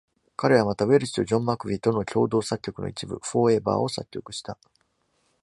[0.35, 4.57] 彼はまたウェルチとジョンマクヴィとの共同作曲の一曲 Forever を作曲した。